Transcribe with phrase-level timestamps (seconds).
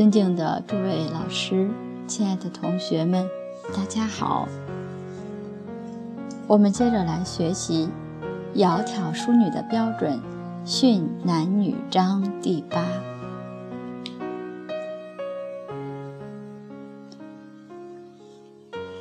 [0.00, 1.68] 尊敬的诸位老师，
[2.06, 3.28] 亲爱的同学们，
[3.76, 4.48] 大家好。
[6.46, 7.86] 我们接着来学习
[8.58, 10.18] 《窈窕淑女的标准》
[10.64, 12.82] 训男女章第八。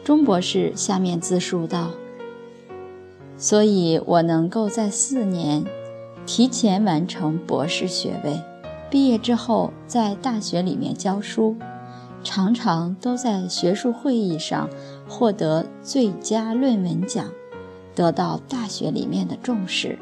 [0.03, 1.91] 钟博士下面自述道
[3.39, 5.63] ：“所以我能够在四年
[6.25, 8.41] 提前完成博士学位。”
[8.89, 11.55] 毕业之后，在大学里面教书，
[12.23, 14.67] 常常都在学术会议上
[15.07, 17.27] 获得最佳论文奖，
[17.93, 19.99] 得到大学里面的重视。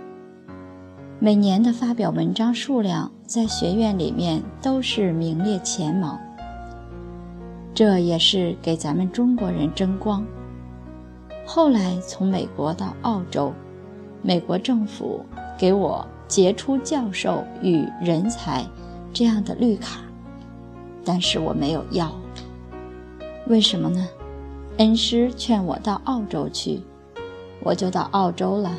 [1.19, 6.17] 每年的发表文章数量在学院里面都是名列前茅，
[7.73, 10.25] 这也是给咱们中国人争光。
[11.45, 13.51] 后来从美国到澳洲，
[14.21, 15.25] 美国政府
[15.57, 16.07] 给我。
[16.27, 18.61] 杰出教授与人才
[19.17, 20.01] 这样的绿卡，
[21.03, 22.15] 但是我没有要。
[23.47, 24.07] 为什么呢？
[24.77, 26.81] 恩师劝我到澳洲去，
[27.63, 28.75] 我就到澳洲了。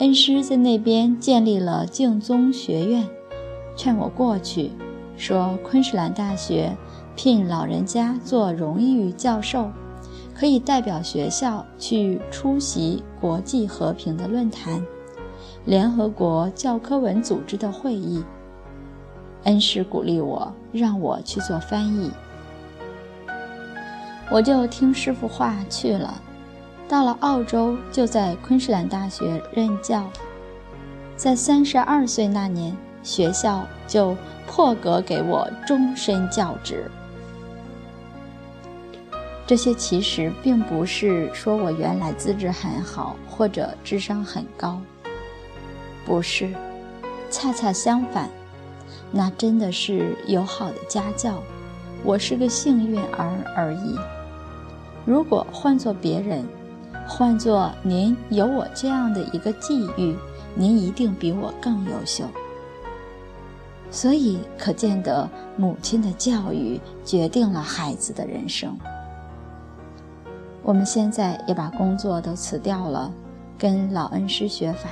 [0.00, 3.08] 恩师在那边建立了敬宗学院，
[3.76, 4.72] 劝我过去，
[5.16, 6.76] 说昆士兰大学
[7.14, 9.70] 聘老人家做荣誉教授，
[10.34, 14.84] 可以代表学校去出席国际和平的论坛。
[15.64, 18.24] 联合国教科文组织的会议，
[19.48, 22.10] 恩师鼓励我，让我去做翻译，
[24.30, 26.20] 我就听师傅话去了。
[26.86, 30.04] 到了澳洲，就在昆士兰大学任教。
[31.16, 34.14] 在三十二岁那年，学校就
[34.46, 36.84] 破格给我终身教职。
[39.46, 44.78] 这些其实并不是说我原来资质很好或者智商很高。
[46.04, 46.52] 不是，
[47.30, 48.28] 恰恰相反，
[49.10, 51.42] 那真的是有好的家教。
[52.04, 53.96] 我是个幸运儿而已。
[55.04, 56.44] 如果换做别人，
[57.08, 60.14] 换做您有我这样的一个际遇，
[60.54, 62.24] 您一定比我更优秀。
[63.90, 68.76] 所以可见得母亲的教育决定了孩子的人生。
[70.62, 73.10] 我们现在也把工作都辞掉了，
[73.58, 74.90] 跟老恩师学法。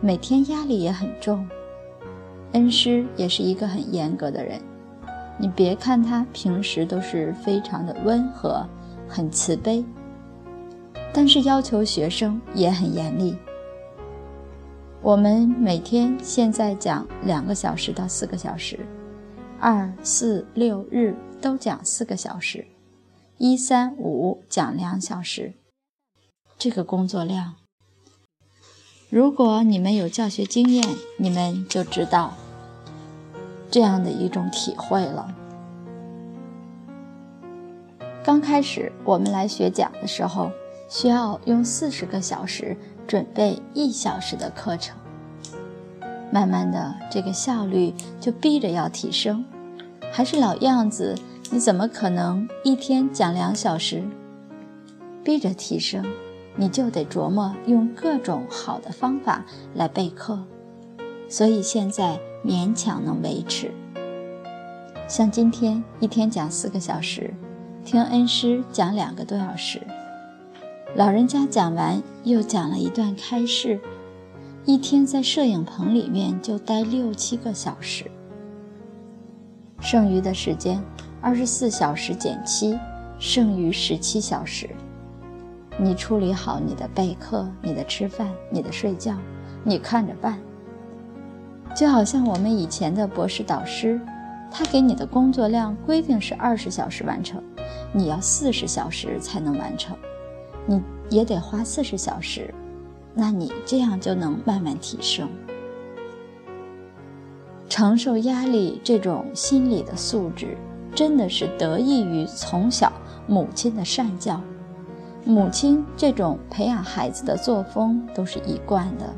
[0.00, 1.46] 每天压力也很重，
[2.54, 4.60] 恩师也是一个很严格的人。
[5.38, 8.64] 你别看他平时都是非常的温和、
[9.08, 9.84] 很慈悲，
[11.12, 13.36] 但是要求学生也很严厉。
[15.02, 18.78] 我们每天现在讲两个小时到四个小时，
[19.58, 22.64] 二四六日都讲四个小时，
[23.36, 25.54] 一三五讲两小时，
[26.56, 27.56] 这个工作量。
[29.10, 30.84] 如果你们有教学经验，
[31.18, 32.34] 你们就知道
[33.74, 35.34] 这样的一种体会了。
[38.22, 40.52] 刚开始我们来学讲的时候，
[40.88, 44.96] 需要用四十个小时准备一小时的课程。
[46.30, 49.44] 慢慢的，这个效率就逼着要提升。
[50.12, 51.18] 还是老样子，
[51.50, 54.04] 你怎么可能一天讲两小时？
[55.24, 56.04] 逼着提升。
[56.54, 60.44] 你就得琢磨用各种好的方法来备课，
[61.28, 63.72] 所以现在勉强能维持。
[65.08, 67.32] 像今天一天讲四个小时，
[67.84, 69.80] 听恩师讲两个多小时，
[70.94, 73.80] 老人家讲完又讲了一段开示，
[74.64, 78.10] 一天在摄影棚里面就待六七个小时，
[79.80, 80.82] 剩余的时间
[81.20, 82.78] 二十四小时减七，
[83.18, 84.68] 剩余十七小时。
[85.76, 89.16] 你处理好你的备课、你的吃饭、你的睡觉，
[89.64, 90.38] 你看着办。
[91.74, 94.00] 就好像我们以前的博士导师，
[94.50, 97.42] 他给你的工作量规定是二十小时完成，
[97.92, 99.96] 你要四十小时才能完成，
[100.66, 100.80] 你
[101.10, 102.54] 也得花四十小时，
[103.12, 105.28] 那你这样就能慢慢提升。
[107.68, 110.56] 承受压力这种心理的素质，
[110.94, 112.92] 真的是得益于从小
[113.26, 114.40] 母亲的善教。
[115.24, 119.12] 母亲这种培养孩子的作风都是一贯的。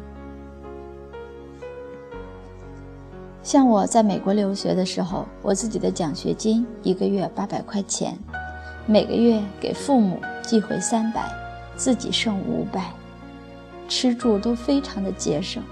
[3.47, 8.19] 像我在美国留学的时候，我自己的奖学金一个月八百块钱，
[8.87, 11.23] 每个月给父母寄回三百，
[11.77, 12.91] 自己剩五百，
[13.89, 15.63] 吃住都非常的节省。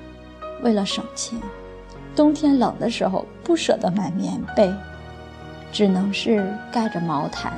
[0.62, 1.36] 为了省钱，
[2.14, 4.72] 冬天冷的时候不舍得买棉被，
[5.72, 7.52] 只能是盖着毛毯，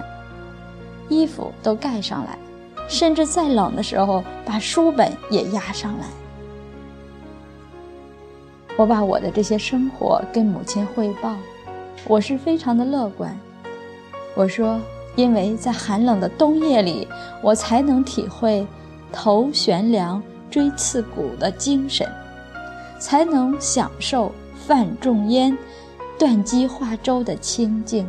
[1.11, 2.39] 衣服都盖上来。
[2.89, 6.07] 甚至再冷的时候，把书本也压上来。
[8.77, 11.35] 我把我的这些生活跟母亲汇报，
[12.07, 13.35] 我是非常的乐观。
[14.35, 14.79] 我说，
[15.15, 17.09] 因为在寒冷的冬夜里，
[17.43, 18.67] 我才能体会
[19.11, 22.07] 头悬梁、锥刺股的精神，
[22.99, 25.57] 才能享受泛重烟、
[26.19, 28.07] 断机化粥的清静。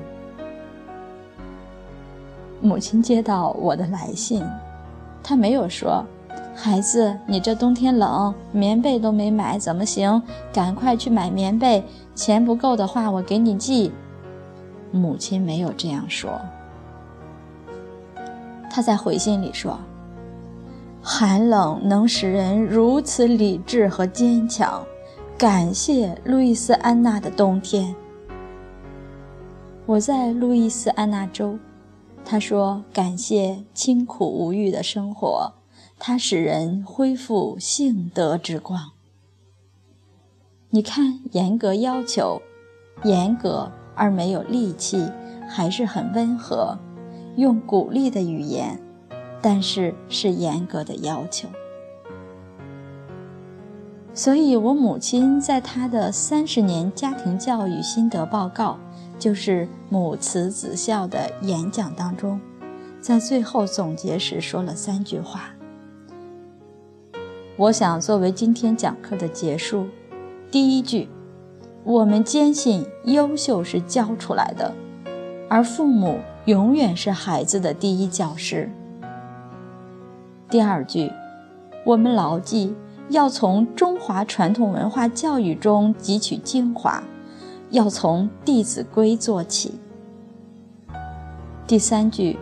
[2.60, 4.44] 母亲接到我的来信，
[5.24, 6.04] 她没有说
[6.60, 10.20] ：“孩子，你这冬天冷，棉被都没买，怎么行？
[10.52, 11.84] 赶快去买棉被，
[12.16, 13.92] 钱不够的话，我给你寄。”
[14.92, 16.32] 母亲没有这样说。
[18.72, 19.78] 她在回信里说
[21.00, 24.84] ：“寒冷能使人如此理智和坚强，
[25.38, 27.96] 感谢路易斯安那的冬天。”
[29.86, 31.60] 我在路易斯安那州。
[32.26, 35.54] 他说：“感谢清苦无欲的生活，
[36.00, 38.92] 它使人恢复性德之光。
[40.70, 42.42] 你看，严格要求，
[43.04, 45.10] 严格而没有戾气，
[45.50, 46.78] 还是很温和，
[47.36, 48.80] 用鼓励的语言，
[49.42, 51.48] 但是是严格的要求。
[54.14, 58.78] 所以，我母亲在她的三十年家庭教育心得报告。”
[59.20, 62.40] 就是母慈子孝的演讲当中，
[63.02, 65.50] 在最后总结时说了三句话。
[67.58, 69.88] 我想作为今天讲课的结束，
[70.52, 71.10] 第一句，
[71.84, 74.72] 我们坚信优秀是教出来的，
[75.50, 78.70] 而父母永远是孩子的第一教师。
[80.52, 81.12] 第二句，
[81.84, 82.76] 我们牢记
[83.10, 87.02] 要从中华传统文化教育中汲取精华。
[87.72, 89.78] 要从《弟子规》做起。
[91.66, 92.38] 第三句，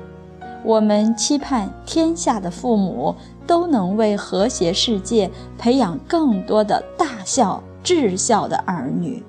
[0.64, 3.16] 我们期盼天下的父母
[3.46, 9.24] 都能为和谐世界培养更多的大孝、至孝的儿女。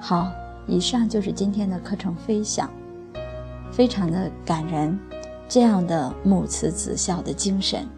[0.00, 0.30] 好，
[0.66, 2.68] 以上就是今天的课程分享，
[3.72, 4.98] 非常的感人，
[5.48, 7.88] 这样的母慈子孝的精神。